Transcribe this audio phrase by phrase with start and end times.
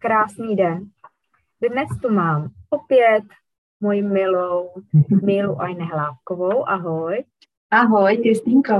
[0.00, 0.90] Krásný den.
[1.70, 3.24] Dnes tu mám opět
[3.80, 4.70] moji milou
[5.24, 6.68] Milu Ajne Hlávkovou.
[6.68, 7.24] Ahoj.
[7.70, 8.74] Ahoj, Kristýnko.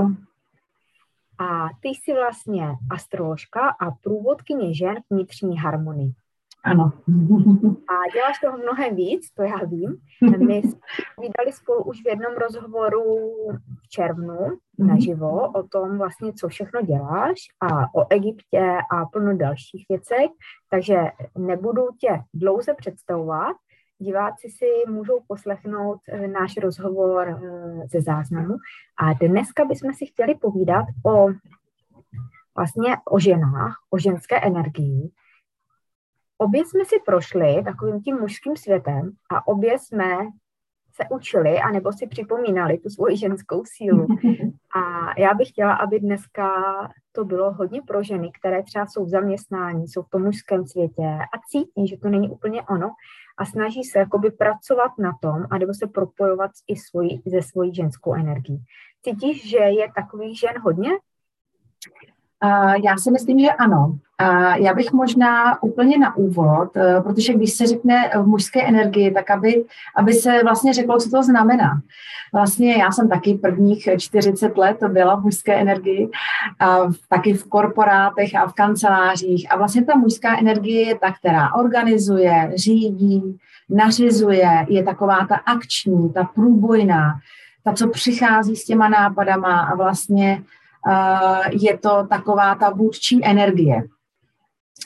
[1.37, 6.13] A ty jsi vlastně astroložka a průvodkyně žen vnitřní harmonii.
[6.63, 6.83] Ano.
[7.89, 9.97] A děláš toho mnohem víc, to já vím.
[10.47, 10.79] My jsme
[11.21, 13.03] vydali spolu už v jednom rozhovoru
[13.83, 14.39] v červnu
[14.77, 14.87] mhm.
[14.87, 20.31] naživo o tom vlastně, co všechno děláš a o Egyptě a plno dalších věcech,
[20.69, 20.97] takže
[21.37, 23.55] nebudu tě dlouze představovat.
[24.01, 28.55] Diváci si můžou poslechnout eh, náš rozhovor eh, ze záznamu.
[28.97, 31.27] A dneska bychom si chtěli povídat o
[32.55, 35.11] vlastně o ženách, o ženské energii,
[36.41, 40.17] obě jsme si prošli takovým tím mužským světem a obě jsme
[41.01, 44.07] se učili, anebo si připomínali tu svoji ženskou sílu.
[44.75, 46.49] A já bych chtěla, aby dneska
[47.11, 51.05] to bylo hodně pro ženy, které třeba jsou v zaměstnání, jsou v tom mužském světě
[51.05, 52.89] a cítí, že to není úplně ono
[53.37, 58.13] a snaží se jakoby pracovat na tom, anebo se propojovat i svoji, ze svojí ženskou
[58.13, 58.63] energií.
[59.01, 60.89] Cítíš, že je takových žen hodně?
[62.83, 63.99] Já si myslím, že ano.
[64.55, 69.31] Já bych možná úplně na úvod, eh, protože když se řekne v mužské energii, tak
[69.31, 71.81] aby, aby se vlastně řeklo, co to znamená.
[72.33, 76.09] Vlastně já jsem taky prvních 40 let byla v mužské energii,
[76.59, 76.77] a
[77.09, 79.51] taky v korporátech a v kancelářích.
[79.51, 83.37] A vlastně ta mužská energie je ta, která organizuje, řídí,
[83.69, 87.13] nařizuje, je taková ta akční, ta průbojná,
[87.63, 90.43] ta, co přichází s těma nápadama a vlastně
[91.51, 93.83] je to taková ta vůdčí energie.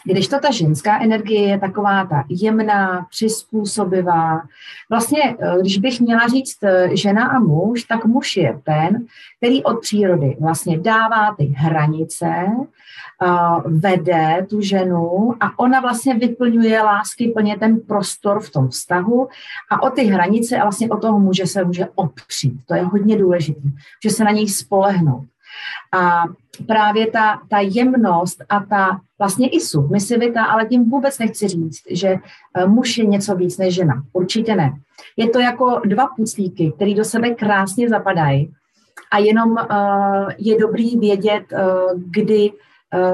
[0.06, 4.42] Když to ta ženská energie je taková ta jemná, přizpůsobivá.
[4.90, 9.06] Vlastně, eh, když bych měla říct eh, žena a muž, tak muž je ten,
[9.38, 13.28] který od přírody vlastně dává ty hranice, eh,
[13.66, 19.28] vede tu ženu a ona vlastně vyplňuje lásky plně ten prostor v tom vztahu
[19.72, 22.54] a o ty hranice a vlastně o toho muže se může opřít.
[22.66, 23.70] To je hodně důležité,
[24.04, 25.26] že se na něj spolehnout.
[25.94, 26.24] A
[26.68, 32.08] právě ta, ta jemnost a ta vlastně i submisivita, ale tím vůbec nechci říct, že
[32.08, 34.04] eh, muž je něco víc než žena.
[34.14, 34.74] Určitě ne.
[35.18, 38.54] Je to jako dva puclíky, které do sebe krásně zapadají
[39.14, 42.52] a jenom uh, je dobrý vědět, uh, kdy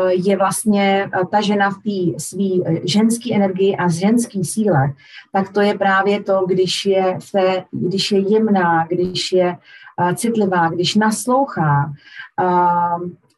[0.10, 4.94] je vlastně ta žena v té své ženské energii a ženské síle,
[5.32, 9.58] tak to je právě to, když je, té, když je jemná, když je
[10.16, 11.94] citlivá, když naslouchá.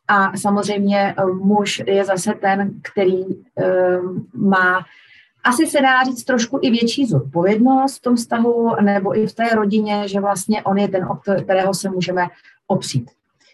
[0.07, 3.35] A samozřejmě muž je zase ten, který e,
[4.33, 4.85] má
[5.43, 9.49] asi se dá říct trošku i větší zodpovědnost v tom vztahu, nebo i v té
[9.49, 12.27] rodině, že vlastně on je ten, o kterého se můžeme
[12.67, 13.11] opřít.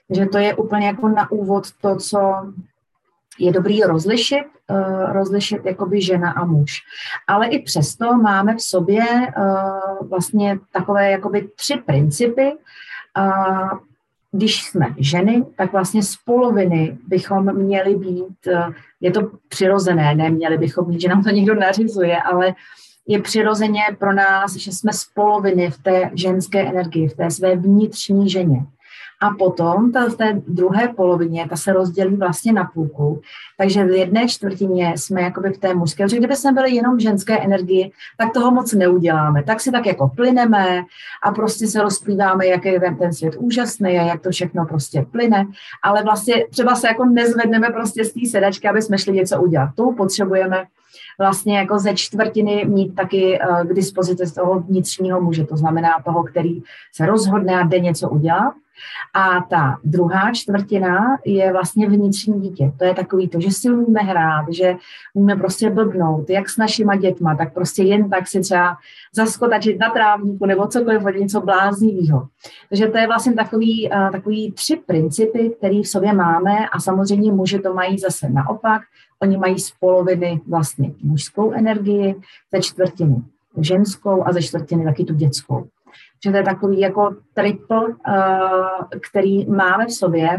[0.07, 2.33] Takže to je úplně jako na úvod to, co
[3.39, 6.81] je dobrý rozlišit, uh, rozlišit jakoby žena a muž.
[7.27, 12.51] Ale i přesto máme v sobě uh, vlastně takové jakoby tři principy,
[14.31, 18.65] když jsme ženy, tak vlastně z poloviny bychom měli být, eh,
[19.01, 22.55] je to přirozené, neměli bychom být, že nám to někdo nařizuje, ale
[23.07, 27.55] je přirozeně pro nás, že jsme z poloviny v té ženské energii, v té své
[27.55, 28.65] vnitřní ženě.
[29.21, 33.21] A potom ta, v té druhé polovině, ta se rozdělí vlastně na půlku.
[33.57, 36.03] Takže v jedné čtvrtině jsme jakoby v té mužské.
[36.03, 39.43] Protože kdyby jsme byli jenom ženské energii, tak toho moc neuděláme.
[39.43, 40.83] Tak si tak jako plyneme
[41.23, 45.05] a prostě se rozplýváme, jak je ten, ten svět úžasný a jak to všechno prostě
[45.11, 45.47] plyne.
[45.83, 49.69] Ale vlastně třeba se jako nezvedneme prostě z té sedačky, aby jsme šli něco udělat.
[49.75, 50.63] Tu potřebujeme
[51.19, 55.89] vlastně jako ze čtvrtiny mít taky uh, k dispozici z toho vnitřního muže, to znamená
[56.05, 56.63] toho, který
[56.93, 58.53] se rozhodne a jde něco udělat.
[59.13, 62.71] A ta druhá čtvrtina je vlastně vnitřní dítě.
[62.77, 64.75] To je takový to, že si umíme hrát, že
[65.13, 68.77] umíme prostě blbnout, jak s našima dětma, tak prostě jen tak si třeba
[69.15, 72.27] zaskotačit na trávníku nebo cokoliv od něco bláznivého.
[72.69, 77.31] Takže to je vlastně takový, uh, takový tři principy, které v sobě máme a samozřejmě
[77.31, 78.81] muži to mají zase naopak.
[79.21, 82.15] Oni mají z poloviny vlastně mužskou energii,
[82.53, 83.23] ze čtvrtiny
[83.61, 85.67] ženskou a ze čtvrtiny taky tu dětskou.
[86.25, 90.29] Že to je takový jako triple, eh, který máme v sobě.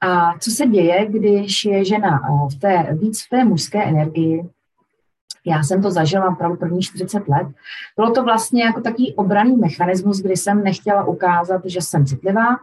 [0.00, 4.50] A co se děje, když je žena eh, v té, víc v té mužské energii,
[5.46, 7.46] já jsem to zažila opravdu první 40 let.
[7.96, 12.56] Bylo to vlastně jako takový obraný mechanismus, kdy jsem nechtěla ukázat, že jsem citlivá.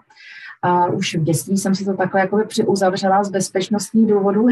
[0.62, 4.48] A už v dětství jsem si to takhle jako přiuzavřela z bezpečnostních důvodů.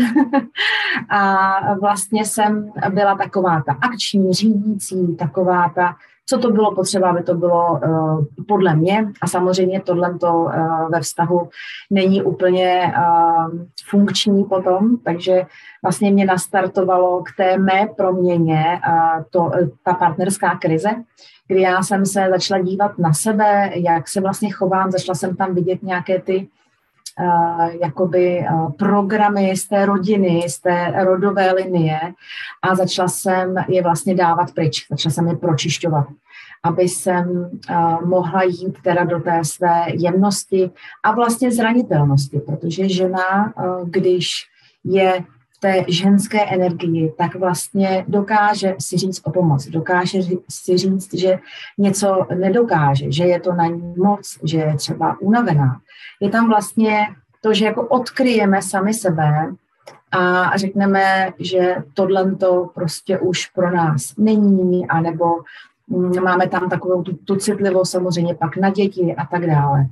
[1.10, 5.96] a vlastně jsem byla taková ta akční, řídící, taková ta
[6.31, 9.07] co to bylo potřeba, aby to bylo uh, podle mě.
[9.22, 10.51] A samozřejmě tohle uh,
[10.92, 11.50] ve vztahu
[11.89, 15.45] není úplně uh, funkční potom, takže
[15.83, 19.51] vlastně mě nastartovalo k té mé proměně uh, to,
[19.83, 20.89] ta partnerská krize,
[21.48, 25.56] kdy já jsem se začala dívat na sebe, jak se vlastně chovám, začala jsem tam
[25.56, 26.61] vidět nějaké ty uh,
[27.81, 32.00] jakoby uh, programy z té rodiny, z té rodové linie
[32.62, 36.07] a začala jsem je vlastně dávat pryč, začala jsem je pročišťovat
[36.63, 40.71] aby jsem uh, mohla jít teda do té své jemnosti
[41.03, 43.53] a vlastně zranitelnosti, protože žena,
[43.85, 44.29] když
[44.83, 45.23] je
[45.62, 50.19] té ženské energii, tak vlastně dokáže si říct o pomoc, dokáže
[50.50, 51.40] si říct, že
[51.78, 55.81] něco nedokáže, že je to na ní moc, že je třeba unavená.
[56.22, 57.08] Je tam vlastně
[57.42, 59.54] to, že jako odkryjeme sami sebe
[60.12, 65.25] a řekneme, že tohle to prostě už pro nás není, anebo
[65.88, 69.86] mm, máme tam takovou tu, tu citlivost samozřejmě pak na děti a tak dále.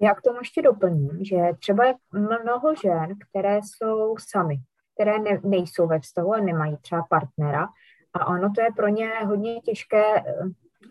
[0.00, 4.56] Já k tomu ještě doplním, že třeba je mnoho žen, které jsou sami,
[4.94, 7.68] které ne, nejsou ve vztahu a nemají třeba partnera.
[8.14, 10.24] A ono to je pro ně hodně těžké eh,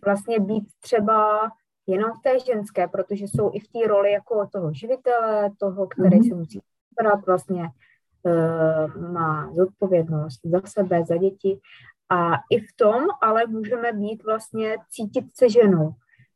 [0.06, 1.50] vlastně být třeba
[1.88, 6.20] jenom v té ženské, protože jsou i v té roli jako toho živitele, toho, který
[6.20, 6.30] mm-hmm.
[6.30, 6.60] se musí
[6.94, 7.70] starat vlastně,
[8.24, 11.60] uh, má zodpovědnost za sebe, za děti.
[12.10, 15.94] A i v tom ale můžeme být vlastně cítit se ženou,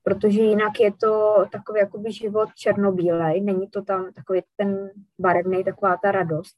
[0.07, 4.89] protože jinak je to takový jakoby život černobílej, není to tam takový ten
[5.19, 6.55] barevný, taková ta radost.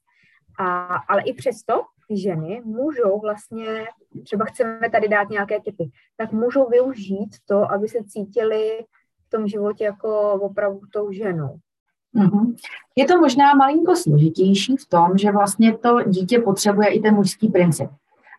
[0.58, 3.86] A, ale i přesto ty ženy můžou vlastně,
[4.24, 8.84] třeba chceme tady dát nějaké typy, tak můžou využít to, aby se cítili
[9.26, 11.56] v tom životě jako opravdu tou ženou.
[12.16, 12.54] Mm-hmm.
[12.96, 17.48] Je to možná malinko složitější v tom, že vlastně to dítě potřebuje i ten mužský
[17.48, 17.90] princip.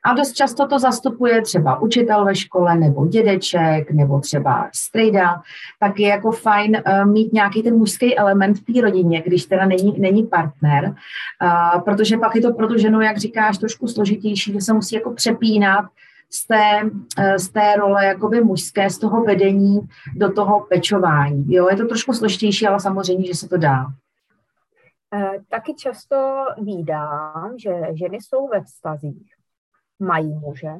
[0.05, 5.41] A dost často to zastupuje třeba učitel ve škole, nebo dědeček, nebo třeba strejda,
[5.79, 9.65] tak je jako fajn uh, mít nějaký ten mužský element v té rodině, když teda
[9.65, 14.53] není, není partner, uh, protože pak je to pro tu ženu, jak říkáš, trošku složitější,
[14.53, 15.85] že se musí jako přepínat
[16.29, 19.79] z té, uh, z té role jakoby mužské, z toho vedení
[20.15, 21.53] do toho pečování.
[21.53, 23.85] Jo, je to trošku složitější, ale samozřejmě, že se to dá.
[25.49, 29.40] Taky často vídám, že ženy jsou ve vztazích
[30.01, 30.71] mají muže,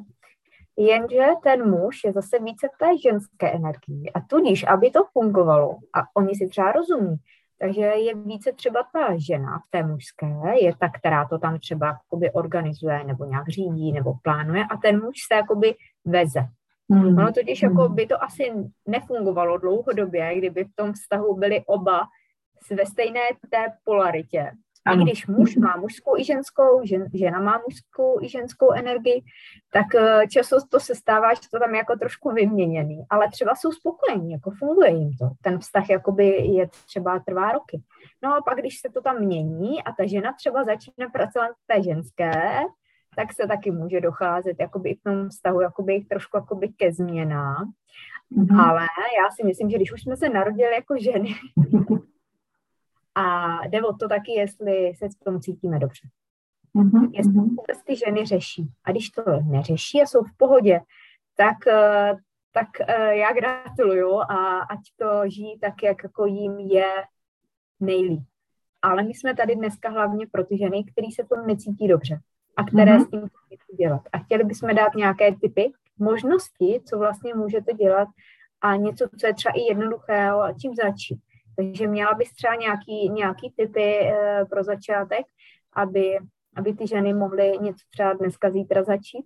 [0.78, 5.70] jenže ten muž je zase více v té ženské energii a tudíž, aby to fungovalo,
[5.70, 7.16] a oni si třeba rozumí,
[7.58, 10.26] takže je více třeba ta žena v té mužské,
[10.60, 15.02] je ta, která to tam třeba jakoby organizuje nebo nějak řídí nebo plánuje a ten
[15.02, 16.40] muž se jakoby veze.
[16.90, 17.18] Hmm.
[17.18, 18.52] Ono totiž jako by to asi
[18.88, 22.00] nefungovalo dlouhodobě, kdyby v tom vztahu byli oba
[22.70, 23.20] ve stejné
[23.50, 24.52] té polaritě.
[24.84, 25.02] Ano.
[25.02, 29.22] I když muž má mužskou i ženskou, žen, žena má mužskou i ženskou energii,
[29.72, 33.72] tak eh, často to se stává, že to tam jako trošku vyměněný, ale třeba jsou
[33.72, 35.30] spokojení, jako funguje jim to.
[35.42, 37.82] Ten vztah jakoby je třeba trvá roky.
[38.22, 41.66] No a pak, když se to tam mění a ta žena třeba začne pracovat v
[41.66, 42.32] té ženské,
[43.16, 47.72] tak se taky může docházet jakoby i v tom vztahu jakoby trošku jakoby ke změnám.
[48.36, 48.60] Mm-hmm.
[48.60, 48.86] Ale
[49.18, 51.34] já si myslím, že když už jsme se narodili jako ženy,
[53.14, 56.08] A jde o to taky, jestli se v tom cítíme dobře.
[56.74, 57.10] Mm-hmm.
[57.12, 57.48] Jestli mhm.
[57.48, 58.68] vůbec ty ženy řeší.
[58.84, 60.80] A když to neřeší a jsou v pohodě,
[61.36, 62.16] tak, eh,
[62.52, 66.92] tak eh, já gratuluju a ať to žijí tak, jak jako jim je
[67.80, 68.22] nejlíp.
[68.82, 72.20] Ale my jsme tady dneska hlavně pro ty ženy, které se tom necítí dobře
[72.56, 73.06] a které mm-hmm.
[73.06, 74.02] s tím chtějí dělat.
[74.12, 78.08] A chtěli bychom dát nějaké typy, možnosti, co vlastně můžete dělat
[78.60, 81.20] a něco, co je třeba i jednoduchého a čím začít.
[81.56, 85.26] Takže měla bys třeba nějaký, nějaký typy e, pro začátek,
[85.72, 86.18] aby,
[86.56, 89.24] aby ty ženy mohly něco třeba dneska, zítra začít?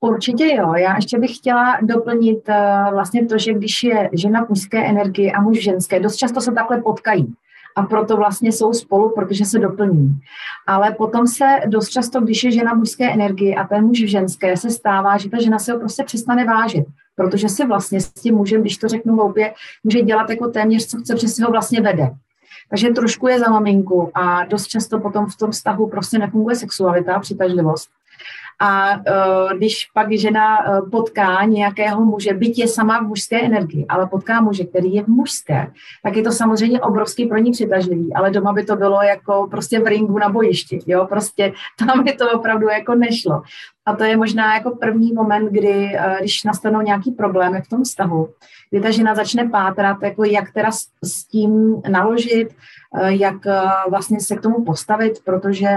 [0.00, 0.74] Určitě jo.
[0.74, 5.32] Já ještě bych chtěla doplnit uh, vlastně to, že když je žena v mužské energii
[5.32, 7.34] a muž v ženské, dost často se takhle potkají
[7.76, 10.20] a proto vlastně jsou spolu, protože se doplní.
[10.66, 14.56] Ale potom se dost často, když je žena mužské energie a ten muž v ženské,
[14.56, 16.84] se stává, že ta žena se ho prostě přestane vážit,
[17.16, 19.54] protože si vlastně s tím mužem, když to řeknu hloupě,
[19.84, 22.10] může dělat jako téměř, co chce, protože si ho vlastně vede.
[22.70, 27.20] Takže trošku je za maminku a dost často potom v tom vztahu prostě nefunguje sexualita,
[27.20, 27.90] přitažlivost.
[28.62, 33.86] A uh, když pak žena uh, potká nějakého muže, byť je sama v mužské energii,
[33.88, 35.66] ale potká muže, který je v mužské,
[36.02, 39.80] tak je to samozřejmě obrovský pro ní přitažlivý, ale doma by to bylo jako prostě
[39.80, 43.42] v ringu na bojišti, jo, prostě tam by to opravdu jako nešlo.
[43.86, 47.82] A to je možná jako první moment, kdy, uh, když nastanou nějaký problémy v tom
[47.82, 48.28] vztahu,
[48.70, 52.48] kdy ta žena začne pátrat, jako jak teda s, s tím naložit,
[53.06, 53.36] jak
[53.90, 55.68] vlastně se k tomu postavit, protože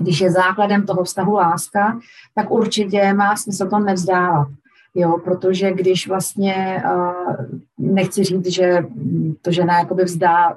[0.00, 1.98] když je základem toho vztahu láska,
[2.34, 4.48] tak určitě má smysl to nevzdávat.
[4.96, 7.36] Jo, protože když vlastně, uh,
[7.78, 8.86] nechci říct, že
[9.42, 10.56] to žena jakoby vzdá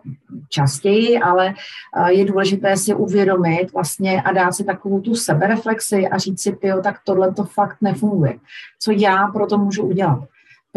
[0.49, 1.53] častěji, ale
[1.99, 6.55] uh, je důležité si uvědomit vlastně a dát si takovou tu sebereflexi a říct si,
[6.55, 8.37] tyjo, tak tohle to fakt nefunguje.
[8.79, 10.19] Co já pro to můžu udělat?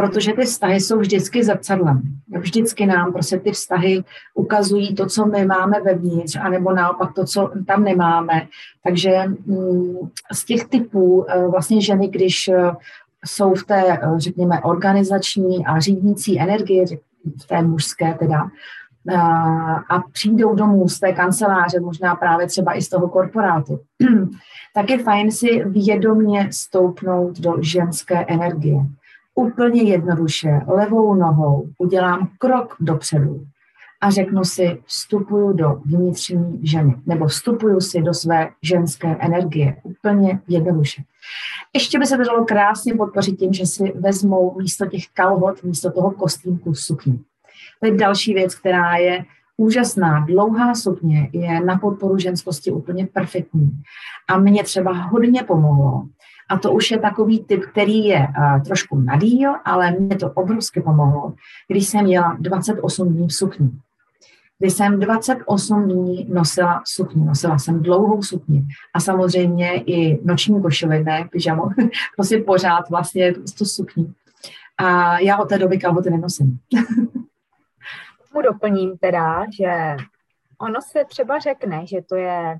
[0.00, 2.02] Protože ty vztahy jsou vždycky zrcadlem.
[2.38, 4.04] Vždycky nám prostě ty vztahy
[4.34, 8.46] ukazují to, co my máme vevnitř, anebo naopak to, co tam nemáme.
[8.84, 9.96] Takže mm,
[10.32, 12.70] z těch typů eh, vlastně ženy, když eh,
[13.26, 16.84] jsou v té, eh, řekněme, organizační a řídící energie,
[17.42, 18.48] v té mužské teda,
[19.90, 23.80] a přijdou domů z té kanceláře, možná právě třeba i z toho korporátu,
[24.74, 28.86] tak je fajn si vědomě stoupnout do ženské energie
[29.34, 33.46] úplně jednoduše levou nohou udělám krok dopředu
[34.00, 39.76] a řeknu si, vstupuju do vnitřní ženy, nebo vstupuju si do své ženské energie.
[39.82, 41.02] Úplně jednoduše.
[41.74, 45.92] Ještě by se to dalo krásně podpořit tím, že si vezmou místo těch kalhot, místo
[45.92, 47.20] toho kostýmku sukni.
[47.80, 49.24] To je další věc, která je
[49.56, 50.20] úžasná.
[50.20, 53.70] Dlouhá sukně je na podporu ženskosti úplně perfektní.
[54.28, 56.08] A mě třeba hodně pomohlo,
[56.50, 60.80] a to už je takový typ, který je uh, trošku nadýl, ale mě to obrovsky
[60.80, 61.34] pomohlo,
[61.68, 63.70] když jsem měla 28 dní v sukni.
[64.58, 71.04] Když jsem 28 dní nosila sukni, nosila jsem dlouhou sukni a samozřejmě i noční košily,
[71.04, 71.68] ne pyžamo,
[72.16, 74.12] prostě pořád vlastně tu sukni.
[74.78, 76.58] A já od té doby kalhoty nenosím.
[78.34, 79.96] Mu doplním teda, že
[80.58, 82.58] ono se třeba řekne, že to je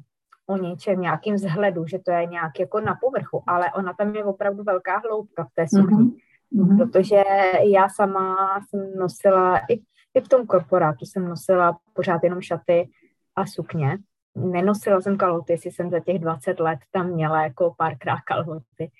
[0.50, 4.24] o něčem, nějakým vzhledu, že to je nějak jako na povrchu, ale ona tam je
[4.24, 5.96] opravdu velká hloubka v té sukni.
[5.96, 6.78] Mm-hmm.
[6.78, 7.22] Protože
[7.62, 8.36] já sama
[8.68, 9.80] jsem nosila, i,
[10.14, 12.88] i v tom korporátu jsem nosila pořád jenom šaty
[13.36, 13.98] a sukně.
[14.36, 18.90] Nenosila jsem kalhoty, jestli jsem za těch 20 let tam měla jako párkrát kalhoty.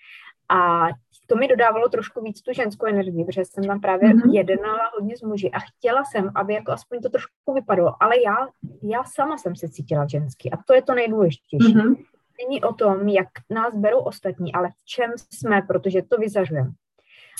[0.49, 0.89] A
[1.31, 4.33] to mi dodávalo trošku víc tu ženskou energii, protože jsem tam právě mm-hmm.
[4.33, 8.37] jednala hodně s muži a chtěla jsem, aby jako aspoň to trošku vypadalo, ale já,
[8.83, 11.75] já sama jsem se cítila ženský a to je to nejdůležitější.
[11.75, 11.97] Mm-hmm.
[12.43, 16.71] Není o tom, jak nás berou ostatní, ale v čem jsme, protože to vyzařujeme.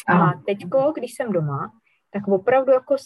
[0.09, 1.73] A teďko, když jsem doma,
[2.11, 2.97] tak opravdu jako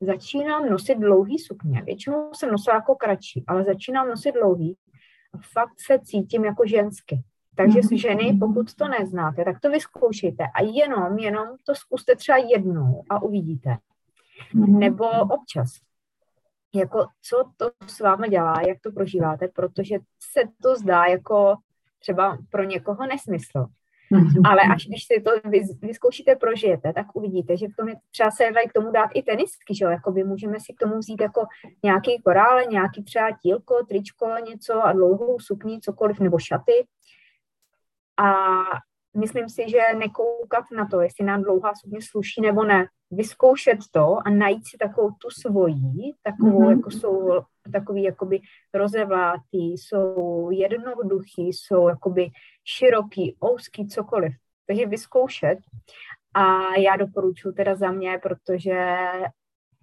[0.00, 1.82] začínám nosit dlouhý sukně.
[1.82, 4.76] Většinou jsem nosila jako kratší, ale začínám nosit dlouhý
[5.34, 7.22] a fakt se cítím jako žensky.
[7.56, 12.38] Takže s ženy, pokud to neznáte, tak to vyzkoušejte a jenom, jenom to zkuste třeba
[12.38, 13.76] jednou a uvidíte.
[14.54, 14.78] Mhm.
[14.78, 15.70] Nebo občas.
[16.74, 19.98] Jako, co to s vámi dělá, jak to prožíváte, protože
[20.32, 21.56] se to zdá jako
[21.98, 23.66] třeba pro někoho nesmysl.
[24.10, 24.46] Mhm.
[24.46, 25.30] Ale až když si to
[25.82, 29.22] vyzkoušíte, prožijete, tak uvidíte, že v tom je třeba se dají k tomu dát i
[29.22, 29.90] tenisky, že jo?
[29.90, 31.46] Jakoby můžeme si k tomu vzít jako
[31.82, 36.86] nějaký korále, nějaký třeba tílko, tričko, něco a dlouhou sukni, cokoliv, nebo šaty
[38.16, 38.62] a
[39.16, 44.16] myslím si, že nekoukat na to, jestli nám dlouhá sukně sluší nebo ne, vyzkoušet to
[44.26, 46.76] a najít si takovou tu svoji, takovou, mm-hmm.
[46.76, 47.40] jako jsou
[47.72, 48.40] takový jakoby
[48.74, 52.28] rozevlátý, jsou jednoduchý, jsou jakoby
[52.64, 54.32] široký, ouský, cokoliv.
[54.66, 55.58] Takže vyzkoušet
[56.34, 58.96] a já doporučuji teda za mě, protože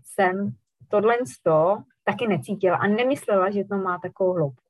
[0.03, 0.51] jsem
[0.87, 4.60] tohle to taky necítila a nemyslela, že to má takovou hloubku.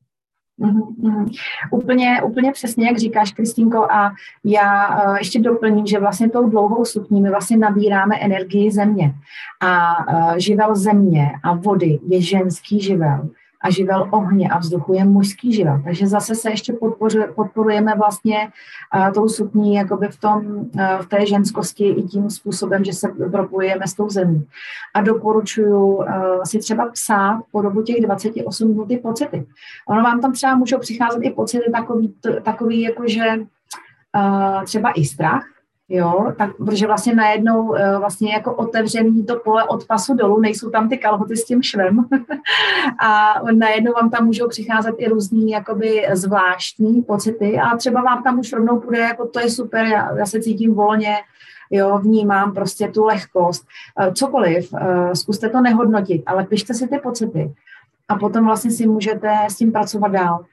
[0.60, 1.32] Mm-hmm.
[1.72, 4.12] Úplně, úplně přesně, jak říkáš, Kristýnko, a
[4.44, 9.14] já uh, ještě doplním, že vlastně tou dlouhou sukní my vlastně nabíráme energii země
[9.60, 13.30] a uh, živel země a vody je ženský živel
[13.64, 15.82] a živel ohně a vzduchu je mužský živel.
[15.84, 16.74] Takže zase se ještě
[17.36, 18.52] podporujeme vlastně
[19.14, 20.66] tou sukní jakoby v, tom,
[21.02, 24.48] v té ženskosti i tím způsobem, že se propojujeme s tou zemí.
[24.94, 26.04] A doporučuju
[26.44, 29.46] si třeba psát po dobu těch 28 minut ty pocity.
[29.88, 35.06] Ono vám tam třeba můžou přicházet i pocity takový, takový jako, že uh, třeba i
[35.06, 35.44] strach,
[35.92, 40.70] jo, tak, protože vlastně najednou eh, vlastně jako otevřený to pole od pasu dolů, nejsou
[40.70, 42.06] tam ty kalhoty s tím švem.
[43.00, 47.60] A najednou vám tam můžou přicházet i různý jakoby zvláštní pocity.
[47.60, 50.74] A třeba vám tam už rovnou půjde, jako to je super, já, já se cítím
[50.74, 51.16] volně,
[51.72, 53.68] jo, vnímám prostě tu lehkost,
[54.00, 57.54] eh, cokoliv, eh, zkuste to nehodnotit, ale pište si ty pocity.
[58.10, 60.46] A potom vlastně si můžete s tím pracovat dál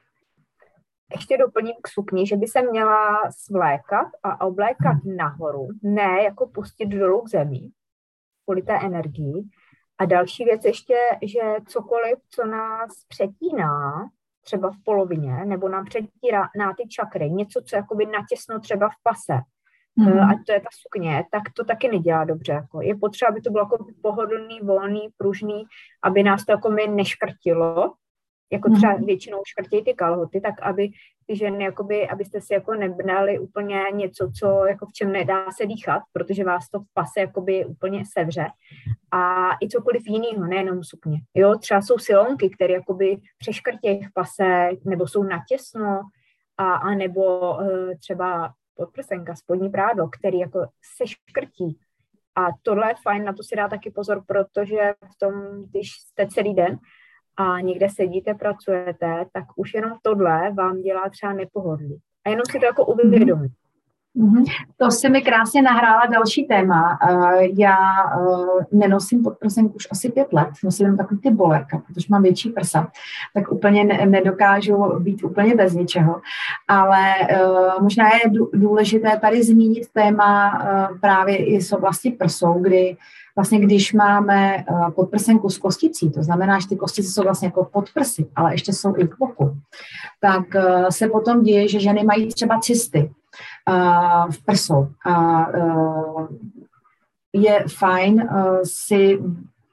[1.10, 6.86] ještě doplním k sukni, že by se měla svlékat a oblékat nahoru, ne jako pustit
[6.86, 7.60] dolů k zemi,
[8.44, 9.44] kvůli té energii.
[9.98, 14.08] A další věc ještě, že cokoliv, co nás přetíná,
[14.44, 18.94] třeba v polovině, nebo nám přetírá na ty čakry, něco, co jakoby natěsno třeba v
[19.02, 19.42] pase,
[19.98, 20.30] mm-hmm.
[20.30, 22.52] ať to je ta sukně, tak to taky nedělá dobře.
[22.52, 22.82] Jako.
[22.82, 25.64] Je potřeba, aby to bylo jako pohodlný, volný, pružný,
[26.02, 27.94] aby nás to jako mi neškrtilo,
[28.52, 29.04] jako třeba mhm.
[29.04, 30.90] většinou škrtějí ty kalhoty, tak aby
[31.26, 35.66] ty ženy, jakoby, abyste si jako nebrali úplně něco, co jako v čem nedá se
[35.66, 38.46] dýchat, protože vás to v pase jakoby úplně sevře.
[39.10, 41.18] A i cokoliv jiného, nejenom sukně.
[41.34, 46.00] Jo, třeba jsou silonky, které jakoby přeškrtějí v pase, nebo jsou natěsno,
[46.56, 47.66] a, a nebo uh,
[48.00, 51.78] třeba podprsenka, spodní prádlo, který jako se škrtí.
[52.34, 56.26] A tohle je fajn, na to si dá taky pozor, protože v tom, když jste
[56.26, 56.78] celý den
[57.38, 61.98] a někde sedíte, pracujete, tak už jenom tohle vám dělá třeba nepohodlí.
[62.26, 63.52] A jenom si to jako uvědomit.
[63.52, 63.67] Mm-hmm.
[64.76, 66.98] To se mi krásně nahrála další téma.
[67.58, 67.76] Já
[68.20, 72.88] uh, nenosím podprsenku už asi pět let, nosím takový ty bolerka, protože mám větší prsa,
[73.34, 76.20] tak úplně ne, nedokážu být úplně bez ničeho.
[76.68, 80.62] Ale uh, možná je důležité tady zmínit téma
[81.00, 82.96] právě i z oblasti prsou, kdy
[83.36, 88.26] vlastně když máme podprsenku s kosticí, to znamená, že ty kostice jsou vlastně jako podprsy,
[88.36, 89.56] ale ještě jsou i k boku,
[90.20, 90.42] tak
[90.90, 93.10] se potom děje, že ženy mají třeba cysty
[94.30, 94.88] v prsou.
[95.06, 95.46] A
[97.32, 98.28] je fajn
[98.64, 99.18] si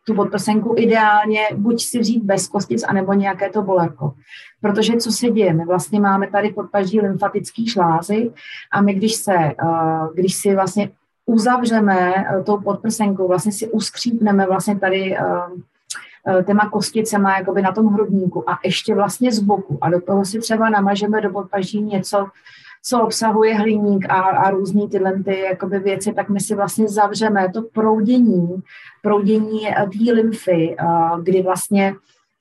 [0.07, 4.13] tu podprsenku ideálně buď si vzít bez kostic, anebo nějaké to bolerko.
[4.61, 5.53] Protože co se děje?
[5.53, 8.31] My vlastně máme tady podpaží lymfatický šlázy
[8.71, 9.35] a my když se,
[10.13, 10.89] když si vlastně
[11.25, 12.13] uzavřeme
[12.45, 15.17] tou podprsenkou, vlastně si uskřípneme vlastně tady
[16.45, 20.39] těma kosticema jakoby na tom hrudníku a ještě vlastně z boku a do toho si
[20.39, 22.27] třeba namažeme do podpaží něco,
[22.87, 27.51] co obsahuje hliník a, a různý tyhle ty jakoby věci, tak my si vlastně zavřeme
[27.53, 28.63] to proudění,
[29.01, 30.85] proudění eh, té lymfy, eh,
[31.23, 31.95] kdy vlastně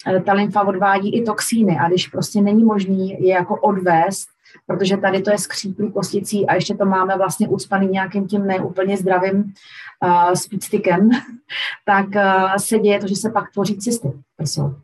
[0.06, 4.28] eh, ta lymfa odvádí i toxíny a když prostě není možný je jako odvést,
[4.66, 8.96] protože tady to je skříplý kosticí a ještě to máme vlastně ucpaný nějakým tím neúplně
[8.96, 11.10] zdravým uh, speedstykem,
[11.86, 14.74] tak uh, se děje to, že se pak tvoří cysty prsou.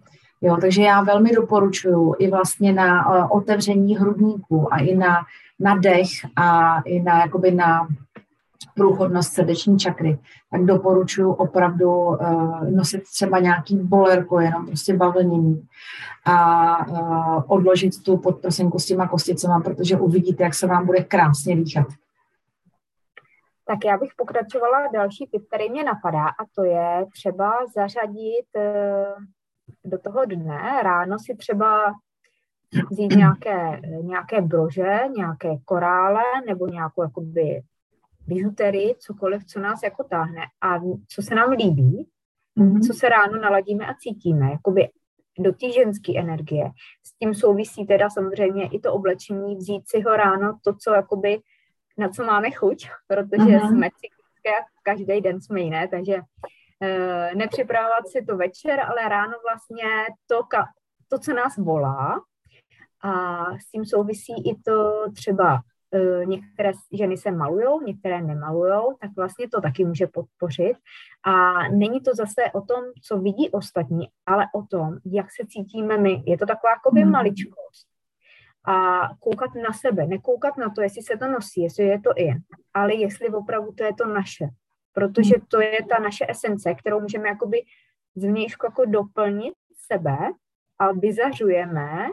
[0.43, 5.17] Jo, takže já velmi doporučuji i vlastně na uh, otevření hrudníku a i na
[5.61, 7.89] na dech a i na, jakoby na
[8.75, 10.19] průchodnost srdeční čakry,
[10.51, 15.63] tak doporučuji opravdu uh, nosit třeba nějaký bolerko, jenom prostě bavlnění
[16.25, 21.57] a uh, odložit tu podprsenku s těma kosticema, protože uvidíte, jak se vám bude krásně
[21.57, 21.87] dýchat.
[23.67, 29.25] Tak já bych pokračovala další tip, který mě napadá a to je třeba zařadit uh,
[29.85, 31.95] do toho dne, ráno si třeba
[32.91, 37.63] vzít nějaké, nějaké brože, nějaké korále nebo nějakou jakoby
[38.27, 42.09] bižuterii, cokoliv, co nás jako táhne a co se nám líbí,
[42.59, 42.87] mm-hmm.
[42.87, 44.89] co se ráno naladíme a cítíme, jakoby
[45.39, 46.71] do té ženské energie.
[47.05, 51.41] S tím souvisí teda samozřejmě i to oblečení, vzít si ho ráno, to, co jakoby,
[51.99, 53.69] na co máme chuť, protože mm-hmm.
[53.69, 54.51] jsme cyklické,
[54.83, 56.21] každý den jsme jiné, takže
[57.35, 59.85] nepřipravovat si to večer, ale ráno vlastně
[60.27, 60.41] to,
[61.09, 62.21] to, co nás volá,
[63.03, 69.11] a s tím souvisí i to třeba uh, některé ženy se malujou, některé nemalujou, tak
[69.17, 70.77] vlastně to taky může podpořit.
[71.27, 75.99] A není to zase o tom, co vidí ostatní, ale o tom, jak se cítíme
[75.99, 76.23] my.
[76.27, 77.11] Je to taková jakoby mm.
[77.11, 77.91] maličkost.
[78.67, 82.31] A koukat na sebe, nekoukat na to, jestli se to nosí, jestli je to i,
[82.75, 84.45] ale jestli opravdu to je to naše.
[85.01, 85.47] Protože hmm.
[85.49, 87.63] to je ta naše esence, kterou můžeme jakoby
[88.17, 89.55] zvnějšku jako doplnit
[89.93, 90.19] sebe
[90.79, 92.09] a vyzařujeme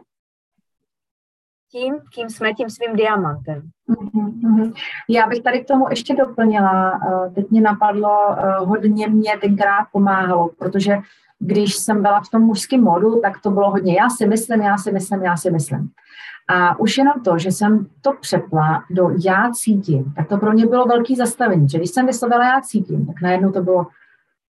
[1.71, 3.61] tím, kým jsme, tím svým diamantem.
[3.89, 4.73] Mm-hmm.
[5.09, 9.87] Já bych tady k tomu ještě doplnila, eh, teď mě napadlo, eh, hodně mě tenkrát
[9.91, 10.97] pomáhalo, protože
[11.39, 14.77] když jsem byla v tom mužském modu, tak to bylo hodně já si myslím, já
[14.77, 15.89] si myslím, já si myslím.
[16.47, 20.65] A už jenom to, že jsem to přepla do já cítím, tak to pro mě
[20.65, 21.69] bylo velký zastavení.
[21.69, 23.87] Že když jsem vyslovila já cítím, tak najednou to bylo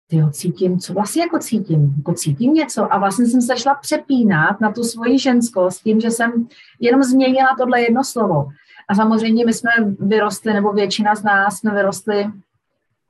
[0.10, 1.94] ty cítím, co vlastně jako cítím?
[1.98, 6.12] Jako cítím něco a vlastně jsem se šla přepínat na tu svoji ženskost tím, že
[6.12, 6.48] jsem
[6.80, 8.48] jenom změnila tohle jedno slovo.
[8.90, 12.26] A samozřejmě my jsme vyrostli, nebo většina z nás jsme vyrostli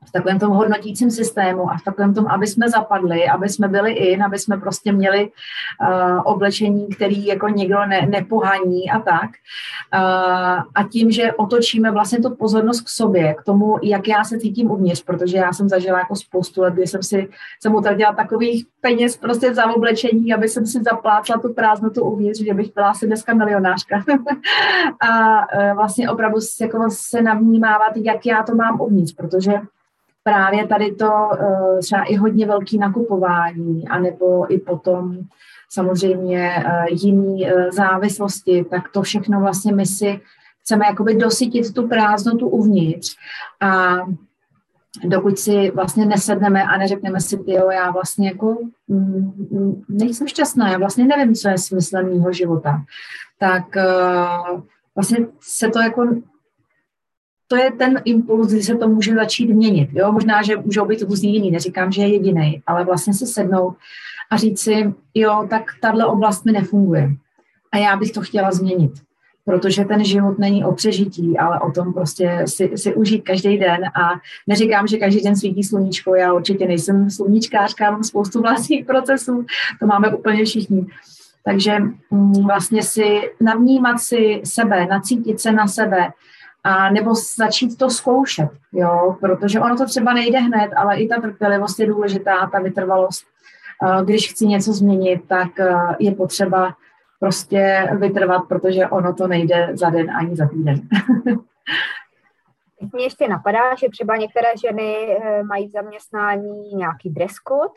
[0.07, 3.91] v takovém tom hodnotícím systému a v takovém tom, aby jsme zapadli, aby jsme byli
[3.91, 9.29] in, aby jsme prostě měli uh, oblečení, který jako někdo ne, nepohaní a tak.
[9.93, 14.39] Uh, a tím, že otočíme vlastně tu pozornost k sobě, k tomu, jak já se
[14.39, 17.29] cítím uvnitř, protože já jsem zažila jako spoustu let, kdy jsem si,
[17.61, 22.53] jsem utratila takových peněz prostě za oblečení, aby jsem si zaplácla tu prázdnotu uvnitř, že
[22.53, 24.03] bych byla asi dneska milionářka.
[25.09, 29.53] a uh, vlastně opravdu jako se navnímávat, jak já to mám uvnitř, protože
[30.27, 35.17] právě tady to eh, třeba i hodně velký nakupování, anebo i potom
[35.69, 40.19] samozřejmě eh, jiný eh, závislosti, tak to všechno vlastně my si
[40.61, 43.15] chceme jakoby dosytit tu prázdnotu uvnitř.
[43.61, 43.95] A
[45.03, 50.77] dokud si vlastně nesedneme a neřekneme si, jo, já vlastně jako mm, nejsem šťastná, já
[50.77, 52.83] vlastně nevím, co je smyslem mého života,
[53.39, 53.63] tak
[54.95, 56.07] vlastně se to jako
[57.47, 59.89] to je ten impuls, kdy se to může začít měnit.
[59.93, 60.11] Jo?
[60.11, 63.75] Možná, že můžou být různý jiný, neříkám, že je jediný, ale vlastně si sednout
[64.29, 67.11] a říct si, jo, tak tahle oblast mi nefunguje
[67.71, 68.91] a já bych to chtěla změnit
[69.47, 73.85] protože ten život není o přežití, ale o tom prostě si, si užít každý den
[73.85, 79.45] a neříkám, že každý den svítí sluníčko, já určitě nejsem sluníčkářka, mám spoustu vlastních procesů,
[79.79, 80.85] to máme úplně všichni.
[81.45, 81.79] Takže
[82.11, 86.07] mm, vlastně si navnímat si sebe, nacítit se na sebe,
[86.67, 91.21] a nebo začít to zkoušet, jo, protože ono to třeba nejde hned, ale i ta
[91.21, 93.23] trpělivost je důležitá, ta vytrvalost.
[94.05, 96.75] Když chci něco změnit, tak eh, je potřeba
[97.19, 100.81] prostě vytrvat, protože ono to nejde za den ani za týden.
[102.93, 107.73] Mně ještě napadá, že třeba některé ženy eh, mají v zaměstnání nějaký dress code,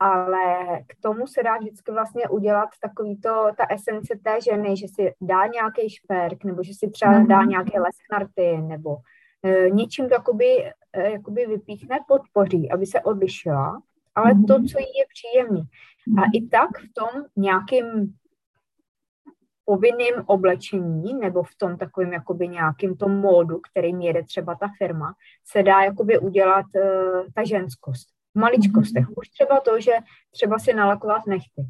[0.00, 4.86] ale k tomu se dá vždycky vlastně udělat takový to, ta esence té ženy, že
[4.88, 7.48] si dá nějaký šperk, nebo že si třeba dá mhm.
[7.48, 8.96] nějaké lesnarty, nebo
[9.44, 13.82] e, něčím to jakoby, e, jakoby vypíchne, podpoří, aby se odlišila,
[14.14, 14.66] ale to, mhm.
[14.66, 15.62] co jí je příjemný.
[16.18, 18.14] A i tak v tom nějakým
[19.64, 25.14] povinným oblečení nebo v tom takovým jakoby nějakým tom módu, kterým jede třeba ta firma,
[25.44, 28.15] se dá jakoby udělat uh, ta ženskost.
[28.36, 29.04] V maličkostech.
[29.04, 29.14] Mm-hmm.
[29.16, 29.92] Už třeba to, že
[30.30, 31.62] třeba si nalakovat nechty.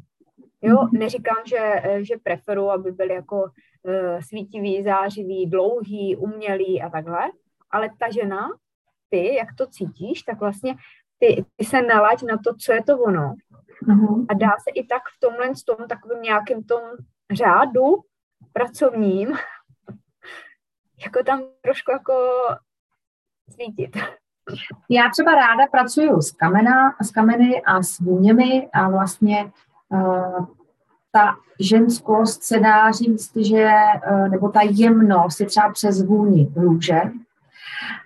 [0.61, 0.99] Jo, mm-hmm.
[0.99, 7.19] neříkám, že, eh, že preferu, aby byly jako uh, svítivý, zářivý, dlouhý, umělý a takhle,
[7.71, 8.49] ale ta žena,
[9.09, 10.75] ty, jak to cítíš, tak vlastně
[11.19, 13.35] ty, ty se nalaď na to, co je to ono.
[13.87, 14.25] Mm-hmm.
[14.29, 16.81] A dá se i tak v tomhle s tom takovým nějakým tom
[17.31, 17.83] řádu
[18.53, 19.27] pracovním,
[21.05, 22.13] jako tam trošku jako
[23.49, 23.97] svítit.
[24.89, 29.51] Já třeba ráda pracuju s, kamena, s kameny a s vůněmi a vlastně
[29.89, 30.45] uh,
[31.11, 33.69] ta ženskost se dá říct, že,
[34.11, 37.01] uh, nebo ta jemnost je třeba přes vůni růže,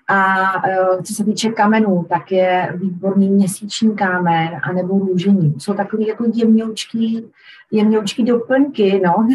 [0.07, 5.55] a uh, co se týče kamenů, tak je výborný měsíční kámen anebo růžení.
[5.59, 7.31] Jsou takový jako jemňoučký,
[7.71, 9.27] jemňoučký doplňky, no,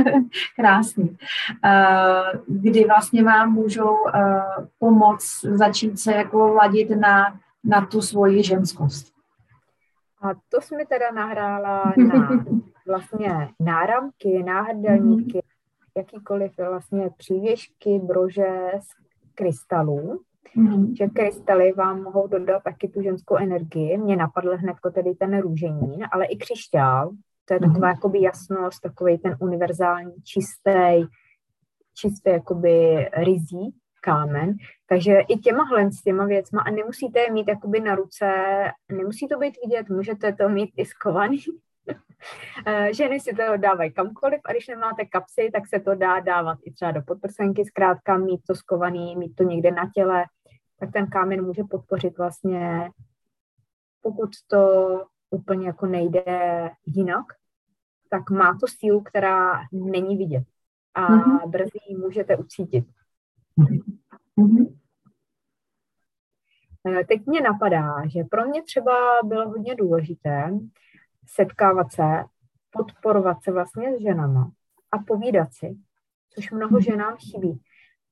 [0.56, 1.18] krásný,
[1.64, 8.42] uh, kdy vlastně vám můžou uh, pomoct začít se jako ladit na, na tu svoji
[8.42, 9.18] ženskost.
[10.22, 12.28] A to jsme teda nahrála na
[12.88, 15.96] vlastně náramky, náhrdelníky, mm-hmm.
[15.96, 18.70] jakýkoliv vlastně přívěšky, brože,
[19.38, 20.20] krystalů,
[20.56, 20.96] mm-hmm.
[20.98, 23.98] že krystaly vám mohou dodat taky tu ženskou energii.
[23.98, 27.10] Mně napadl hned tedy ten růženín, ale i křišťál,
[27.44, 27.94] to je taková mm-hmm.
[27.94, 31.06] jakoby jasnost, takový ten univerzální, čistý,
[31.94, 34.54] čistý jakoby rizí kámen.
[34.88, 38.26] Takže i těma s těma věcma a nemusíte je mít jakoby na ruce,
[38.92, 41.38] nemusí to být vidět, můžete to mít i skovaný,
[42.92, 46.72] ženy si to dávají kamkoliv a když nemáte kapsy, tak se to dá dávat i
[46.72, 50.24] třeba do podprsenky, zkrátka mít to skovaný, mít to někde na těle,
[50.80, 52.90] tak ten kámen může podpořit vlastně,
[54.02, 56.24] pokud to úplně jako nejde
[56.86, 57.26] jinak,
[58.10, 60.44] tak má to sílu, která není vidět
[60.94, 61.50] a mm-hmm.
[61.50, 62.84] brzy ji můžete ucítit.
[63.58, 64.78] Mm-hmm.
[67.08, 68.92] Teď mě napadá, že pro mě třeba
[69.24, 70.50] bylo hodně důležité,
[71.28, 72.24] setkávat se,
[72.70, 74.50] podporovat se vlastně s ženama
[74.92, 75.76] a povídat si,
[76.34, 76.80] což mnoho mhm.
[76.80, 77.60] ženám chybí.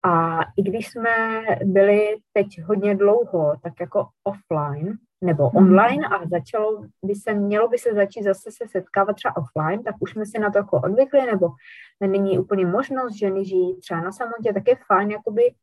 [0.02, 5.56] A i když jsme byli teď hodně dlouho, tak jako offline nebo mhm.
[5.56, 9.94] online a začalo by se, mělo by se začít zase se setkávat třeba offline, tak
[10.00, 11.48] už jsme si na to jako odvykli, nebo
[12.00, 15.54] není úplně možnost ženy žít třeba na samotě, tak je fajn jakoby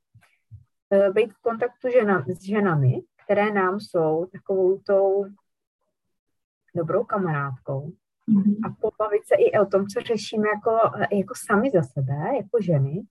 [0.92, 5.26] eh, být v kontaktu žena, s ženami, které nám jsou takovou tou
[6.76, 7.92] dobrou kamarádkou
[8.30, 8.56] mm-hmm.
[8.66, 10.72] a pobavit se i o tom, co řešíme jako,
[11.12, 13.02] jako sami za sebe, jako ženy,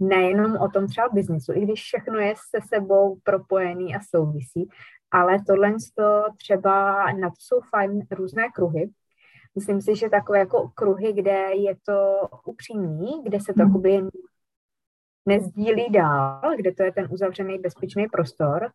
[0.00, 4.68] nejenom o tom třeba biznisu, i když všechno je se sebou propojený a souvisí,
[5.10, 8.90] ale tohle to třeba, na to jsou fajn různé kruhy.
[9.54, 13.68] Myslím si, že takové jako kruhy, kde je to upřímný, kde se to mm.
[13.68, 14.02] jakoby
[15.26, 18.70] nezdílí dál, kde to je ten uzavřený bezpečný prostor,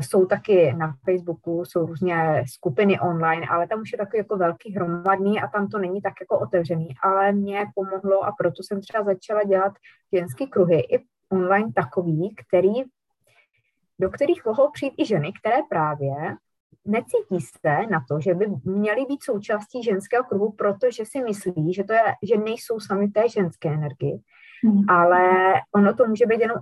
[0.00, 4.72] jsou taky na Facebooku, jsou různě skupiny online, ale tam už je takový jako velký
[4.72, 9.04] hromadný a tam to není tak jako otevřený, ale mě pomohlo a proto jsem třeba
[9.04, 9.72] začala dělat
[10.12, 12.74] ženský kruhy i online takový, který,
[14.00, 16.14] do kterých mohou přijít i ženy, které právě
[16.84, 21.84] necítí se na to, že by měly být součástí ženského kruhu, protože si myslí, že,
[21.84, 24.18] to je, že nejsou sami té ženské energii,
[24.64, 24.84] hmm.
[24.88, 26.56] ale ono to může být jenom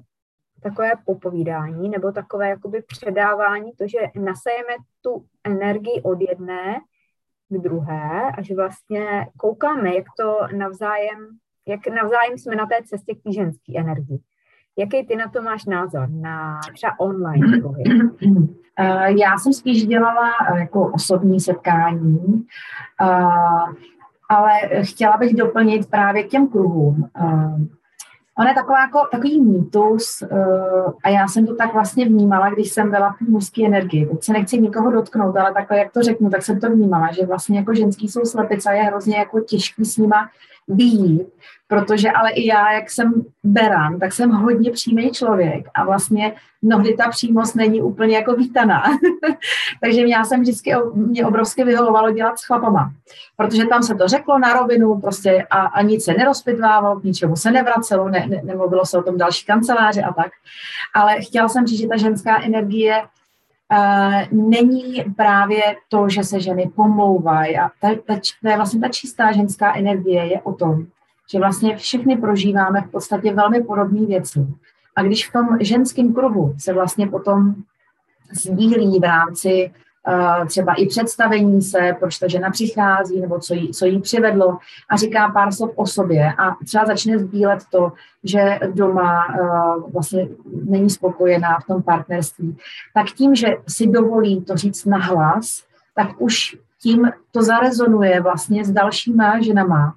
[0.64, 6.80] takové popovídání nebo takové jakoby předávání, to, že nasajeme tu energii od jedné
[7.48, 11.18] k druhé a že vlastně koukáme, jak to navzájem,
[11.66, 14.18] jak navzájem jsme na té cestě k ženské energii.
[14.78, 17.58] Jaký ty na to máš názor, na třeba online
[18.80, 22.46] Uh, Já jsem spíš dělala uh, jako osobní setkání,
[23.00, 23.74] uh,
[24.28, 27.10] ale chtěla bych doplnit právě k těm kruhům.
[28.38, 32.72] On je taková jako, takový mýtus uh, a já jsem to tak vlastně vnímala, když
[32.72, 34.06] jsem byla v mužské energii.
[34.06, 37.26] Teď se nechci nikoho dotknout, ale takhle, jak to řeknu, tak jsem to vnímala, že
[37.26, 40.30] vlastně jako ženský jsou slepice a je hrozně jako těžký s nima
[40.68, 41.28] vyjít,
[41.68, 46.94] protože ale i já, jak jsem beran, tak jsem hodně přímý člověk a vlastně mnohdy
[46.94, 48.82] ta přímost není úplně jako vítaná.
[49.80, 52.92] Takže já jsem vždycky, mě obrovsky vyhovovalo dělat s chlapama,
[53.36, 57.36] protože tam se to řeklo na rovinu prostě a, a nic se nerozpitvávalo, k ničemu
[57.36, 60.32] se nevracelo, ne, ne, nemluvilo se o tom další kanceláře a tak.
[60.94, 63.02] Ale chtěla jsem říct, že ta ženská energie
[64.32, 67.58] není právě to, že se ženy pomlouvají.
[67.58, 70.86] A ta, ta, ta, vlastně ta čistá ženská energie je o tom,
[71.30, 74.46] že vlastně všechny prožíváme v podstatě velmi podobné věci.
[74.96, 77.54] A když v tom ženském kruhu se vlastně potom
[78.32, 79.72] sdílí v rámci
[80.46, 84.58] třeba i představení se, proč ta žena přichází, nebo co jí, co jí přivedlo.
[84.90, 86.32] A říká pár slov o sobě.
[86.38, 87.92] A třeba začne sdílet to,
[88.24, 90.28] že doma uh, vlastně
[90.64, 92.56] není spokojená v tom partnerství,
[92.94, 95.62] tak tím, že si dovolí to říct nahlas,
[95.94, 99.94] tak už tím to zarezonuje vlastně s dalšíma ženama.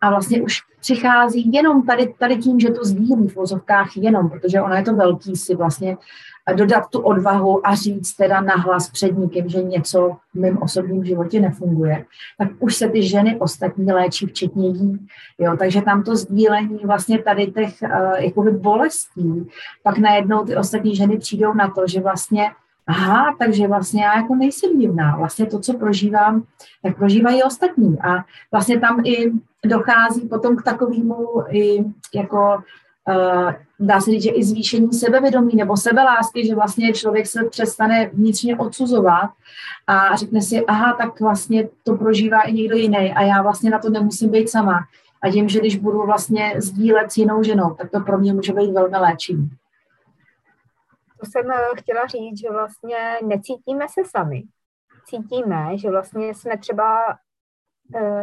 [0.00, 4.60] A vlastně už přichází jenom tady, tady tím, že to sdílí v vozovkách jenom, protože
[4.60, 5.96] ono je to velký si vlastně
[6.54, 11.40] dodat tu odvahu a říct teda nahlas před někým, že něco v mém osobním životě
[11.40, 12.04] nefunguje,
[12.38, 15.06] tak už se ty ženy ostatní léčí, včetně jí.
[15.38, 19.48] Jo, takže tam to sdílení vlastně tady těch uh, jakoby bolestí,
[19.82, 22.50] pak najednou ty ostatní ženy přijdou na to, že vlastně
[22.86, 25.16] aha, takže vlastně já jako nejsem divná.
[25.16, 26.42] Vlastně to, co prožívám,
[26.82, 27.98] tak prožívají ostatní.
[28.00, 29.32] A vlastně tam i
[29.64, 31.84] dochází potom k takovému i
[32.14, 32.62] jako
[33.80, 38.56] dá se říct, že i zvýšení sebevědomí nebo sebelásky, že vlastně člověk se přestane vnitřně
[38.56, 39.30] odsuzovat
[39.86, 43.78] a řekne si, aha, tak vlastně to prožívá i někdo jiný a já vlastně na
[43.78, 44.80] to nemusím být sama.
[45.22, 48.52] A tím, že když budu vlastně sdílet s jinou ženou, tak to pro mě může
[48.52, 49.50] být velmi léčivý.
[51.20, 54.42] To jsem eh, chtěla říct, že vlastně necítíme se sami.
[55.04, 57.16] Cítíme, že vlastně jsme třeba, eh,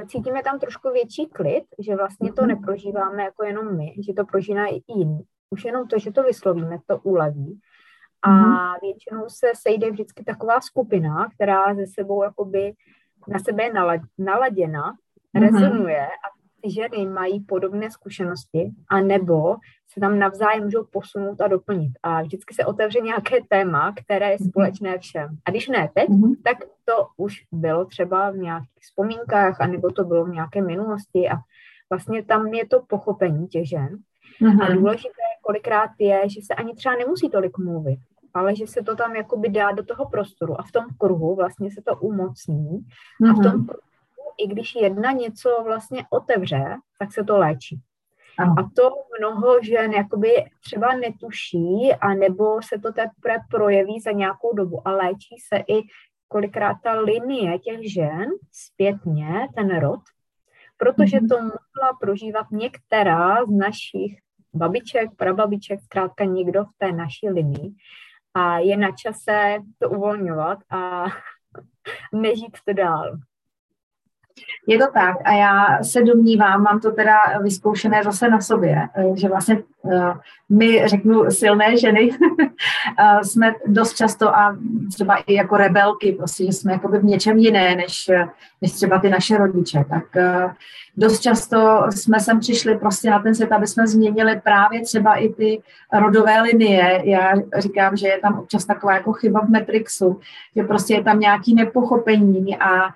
[0.07, 2.49] cítíme tam trošku větší klid, že vlastně to mhm.
[2.49, 5.21] neprožíváme jako jenom my, že to prožívá i jiný.
[5.49, 7.59] Už jenom to, že to vyslovíme, to uleví.
[8.21, 8.81] A mm-hmm.
[8.81, 12.73] většinou se sejde vždycky taková skupina, která ze sebou jakoby
[13.27, 13.73] na sebe je
[14.17, 15.41] naladěna, mm-hmm.
[15.41, 16.27] rezonuje a
[16.71, 19.55] ženy mají podobné zkušenosti, anebo
[19.93, 21.91] se tam navzájem můžou posunout a doplnit.
[22.03, 24.49] A vždycky se otevře nějaké téma, které je mhm.
[24.49, 25.37] společné všem.
[25.45, 26.35] A když ne teď, mm-hmm.
[26.43, 31.35] tak to už bylo třeba v nějakých vzpomínkách, anebo to bylo v nějaké minulosti a
[31.89, 33.97] vlastně tam je to pochopení těch žen.
[34.41, 34.63] Mm-hmm.
[34.63, 37.99] A důležité kolikrát je, že se ani třeba nemusí tolik mluvit,
[38.33, 41.71] ale že se to tam jakoby dá do toho prostoru a v tom kruhu vlastně
[41.71, 42.85] se to umocní
[43.29, 43.65] a v tom mhm.
[43.65, 43.81] kruhu,
[44.37, 46.63] i když jedna něco vlastně otevře,
[46.99, 47.81] tak se to léčí.
[48.37, 48.55] Ano.
[48.57, 50.29] A to mnoho žen jakoby
[50.63, 55.81] třeba netuší, a nebo se to teprve projeví za nějakou dobu a léčí se i
[56.27, 59.99] kolikrát ta linie těch žen zpětně, ten rod,
[60.77, 61.27] protože mhm.
[61.27, 64.19] to mohla prožívat některá z našich
[64.53, 67.75] babiček, prababiček, zkrátka někdo v té naší linii
[68.33, 71.05] a je na čase to uvolňovat a
[72.13, 73.17] nežít to dál.
[74.67, 79.03] Je to tak a já se domnívám, mám to teda vyzkoušené zase na sobě, eh,
[79.15, 80.13] že vlastně eh,
[80.49, 82.09] my, řeknu, silné ženy
[82.99, 84.57] eh, jsme dost často a
[84.93, 88.11] třeba i jako rebelky, prostě, že jsme jakoby v něčem jiné, než,
[88.61, 90.03] než třeba ty naše rodiče, tak
[90.97, 95.29] dost často jsme sem přišli prostě na ten svět, aby jsme změnili právě třeba i
[95.29, 95.61] ty
[95.93, 97.01] rodové linie.
[97.03, 100.19] Já říkám, že je tam občas taková jako chyba v Matrixu,
[100.55, 102.89] že prostě je tam nějaký nepochopení a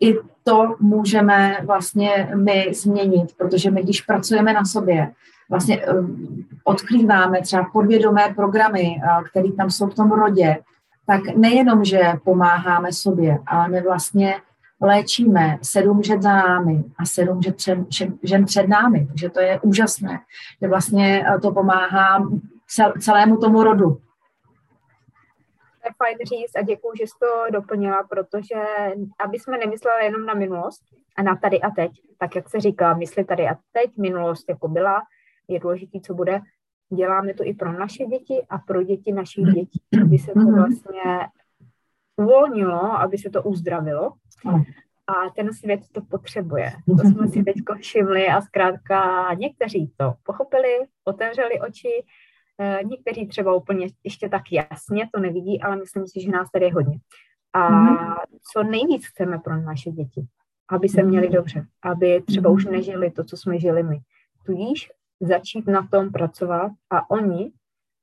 [0.00, 0.14] I
[0.44, 5.12] to můžeme vlastně my změnit, protože my, když pracujeme na sobě,
[5.50, 6.10] vlastně uh,
[6.64, 10.58] odkrýváme třeba podvědomé programy, uh, které tam jsou v tom rodě,
[11.06, 14.34] tak nejenom, že pomáháme sobě, ale my vlastně
[14.80, 17.54] léčíme sedm žen za námi a sedm žen
[17.88, 19.06] před, žen před námi.
[19.06, 20.20] Takže to je úžasné,
[20.62, 22.28] že vlastně to pomáhá
[23.00, 24.00] celému tomu rodu
[25.96, 28.64] fajn říct a děkuji, že jsi to doplnila, protože
[29.18, 30.82] aby jsme nemysleli jenom na minulost
[31.16, 34.68] a na tady a teď, tak jak se říká, mysli tady a teď, minulost jako
[34.68, 35.02] byla,
[35.48, 36.40] je důležitý, co bude,
[36.94, 40.54] děláme to i pro naše děti a pro děti našich dětí, aby se to mhm.
[40.54, 41.28] vlastně
[42.16, 44.12] uvolnilo, aby se to uzdravilo.
[45.06, 46.72] A ten svět to potřebuje.
[46.86, 52.04] To jsme si teď všimli a zkrátka někteří to pochopili, otevřeli oči,
[52.84, 56.74] někteří třeba úplně ještě tak jasně to nevidí, ale myslím si, že nás tady je
[56.74, 56.98] hodně.
[57.52, 58.14] A mhm.
[58.52, 60.26] co nejvíc chceme pro naše děti,
[60.70, 61.34] aby se měli mhm.
[61.36, 63.98] dobře, aby třeba už nežili to, co jsme žili my.
[64.46, 67.52] Tudíž začít na tom pracovat a oni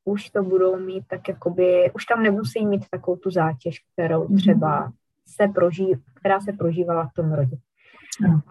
[0.06, 4.38] už to budou mít tak jakoby, už tam nemusí mít takovou tu zátěž, kterou mhm.
[4.38, 4.92] třeba
[5.26, 7.58] se proží, která se prožívala v tom rodě.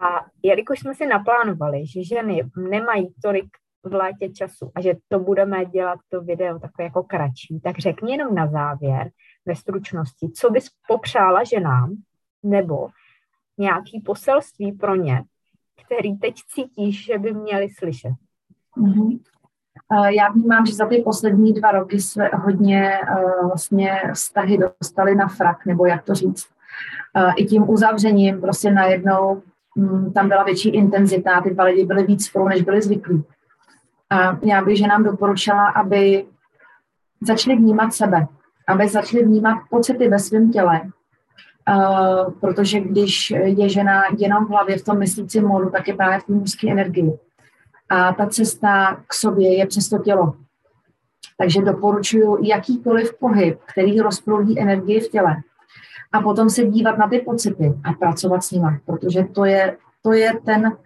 [0.01, 3.47] A jelikož jsme si naplánovali, že ženy nemají tolik
[3.83, 8.11] v létě času a že to budeme dělat to video takové jako kratší, tak řekni
[8.11, 9.09] jenom na závěr
[9.45, 11.95] ve stručnosti, co bys popřála ženám
[12.43, 12.87] nebo
[13.57, 15.23] nějaký poselství pro ně,
[15.85, 18.13] který teď cítíš, že by měli slyšet.
[18.77, 19.19] Mm-hmm.
[20.07, 25.27] Já vnímám, že za ty poslední dva roky se hodně uh, vlastně vztahy dostaly na
[25.27, 26.49] frak, nebo jak to říct.
[27.15, 29.41] Uh, I tím uzavřením prostě najednou
[29.75, 33.23] um, tam byla větší intenzita, ty dva lidi byly víc spolu, než byli zvyklí.
[34.09, 36.25] A já bych ženám doporučila, aby
[37.21, 38.27] začali vnímat sebe,
[38.67, 40.81] aby začali vnímat pocity ve svém těle,
[41.69, 46.19] Uh, protože když je žena jenom v hlavě v tom myslícím modu, tak je právě
[46.19, 47.19] v té mužské energii
[47.89, 50.35] a ta cesta k sobě je přes to tělo.
[51.37, 55.35] Takže doporučuji jakýkoliv pohyb, který rozproudí energii v těle.
[56.11, 60.13] A potom se dívat na ty pocity a pracovat s nimi, protože to je, to
[60.13, 60.77] je ten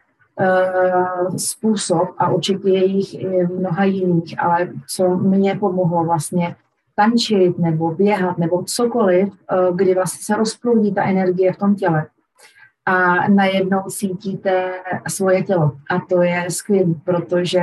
[1.37, 6.55] způsob a určitě je jich i mnoha jiných, ale co mě pomohlo vlastně
[6.95, 12.05] tančit nebo běhat nebo cokoliv, uh, kdy vlastně se rozproudí ta energie v tom těle
[12.85, 14.73] a najednou cítíte
[15.07, 15.71] svoje tělo.
[15.89, 17.61] A to je skvělé, protože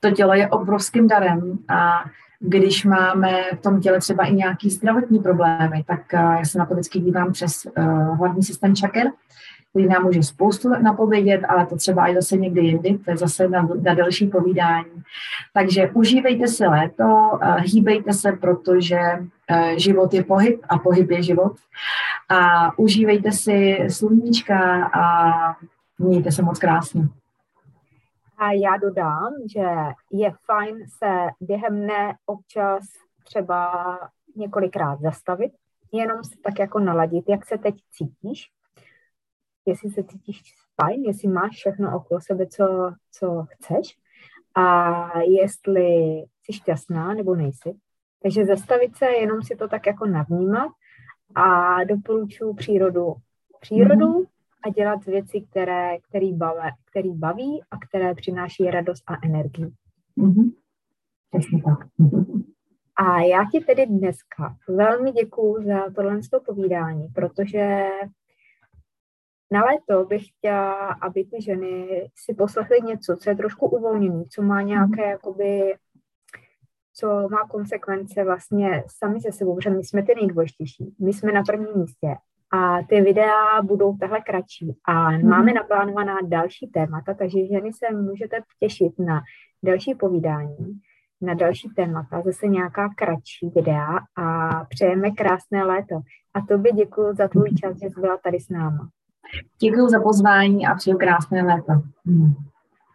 [0.00, 2.04] to tělo je obrovským darem a
[2.40, 6.66] když máme v tom těle třeba i nějaký zdravotní problémy, tak eh, já se na
[6.66, 7.66] to vždycky dívám přes
[8.18, 9.06] hlavní systém čaker,
[9.74, 13.48] který nám může spoustu napovědět, ale to třeba i zase někdy jindy, to je zase
[13.48, 15.02] na, na další povídání.
[15.52, 18.98] Takže užívejte si léto, uh, hýbejte se, protože
[19.50, 21.52] uh, život je pohyb a pohyb je život
[22.28, 25.32] a užívejte si sluníčka a
[25.98, 27.08] mějte se moc krásně.
[28.38, 29.66] A já dodám, že
[30.12, 32.84] je fajn se během dne občas
[33.24, 33.98] třeba
[34.36, 35.52] několikrát zastavit,
[35.92, 38.50] jenom se tak jako naladit, jak se teď cítíš,
[39.66, 40.42] jestli se cítíš
[40.82, 43.96] fajn, jestli máš všechno okolo sebe, co, co chceš
[44.54, 45.88] a jestli
[46.42, 47.74] jsi šťastná nebo nejsi.
[48.22, 50.72] Takže zastavit se, jenom si to tak jako navnímat
[51.34, 53.14] a doporučuji přírodu.
[53.60, 54.26] Přírodu mm-hmm.
[54.64, 59.70] a dělat věci, které, který, baví, který baví a které přináší radost a energii.
[60.18, 60.52] Mm-hmm.
[61.64, 61.88] tak.
[62.96, 67.88] A já ti tedy dneska velmi děkuju za tohle povídání, protože
[69.50, 74.42] na léto bych chtěla, aby ty ženy si poslechly něco, co je trošku uvolněné, co
[74.42, 75.10] má nějaké mm-hmm.
[75.10, 75.74] jakoby
[76.96, 80.94] co má konsekvence vlastně sami se sebou, protože my jsme ty nejdůležitější.
[81.00, 82.16] My jsme na prvním místě
[82.50, 85.28] a ty videa budou tahle kratší a mm.
[85.28, 89.22] máme naplánovaná další témata, takže ženy se můžete těšit na
[89.62, 90.80] další povídání,
[91.20, 95.94] na další témata, zase nějaká kratší videa a přejeme krásné léto.
[96.34, 98.88] A tobě děkuji za tvůj čas, že jsi byla tady s náma.
[99.58, 101.72] Děkuji za pozvání a přeju krásné léto.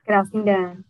[0.05, 0.83] Krásný den.